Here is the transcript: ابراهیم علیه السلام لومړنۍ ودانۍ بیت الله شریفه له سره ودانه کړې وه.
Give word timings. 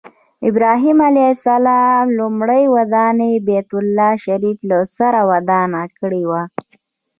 ابراهیم 0.49 0.97
علیه 1.09 1.29
السلام 1.35 2.05
لومړنۍ 2.17 2.63
ودانۍ 2.75 3.33
بیت 3.47 3.69
الله 3.81 4.11
شریفه 4.25 4.63
له 4.69 4.79
سره 4.97 5.19
ودانه 5.31 5.83
کړې 5.99 6.23
وه. 6.29 6.43